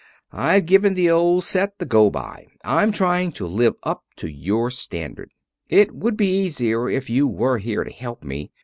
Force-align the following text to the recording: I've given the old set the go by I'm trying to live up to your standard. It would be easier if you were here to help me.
I've 0.33 0.65
given 0.65 0.95
the 0.95 1.11
old 1.11 1.43
set 1.43 1.77
the 1.77 1.85
go 1.85 2.09
by 2.09 2.47
I'm 2.63 2.91
trying 2.91 3.31
to 3.33 3.45
live 3.45 3.75
up 3.83 4.03
to 4.15 4.27
your 4.31 4.71
standard. 4.71 5.29
It 5.69 5.91
would 5.93 6.17
be 6.17 6.39
easier 6.41 6.89
if 6.89 7.07
you 7.07 7.27
were 7.27 7.59
here 7.59 7.83
to 7.83 7.91
help 7.91 8.23
me. 8.23 8.49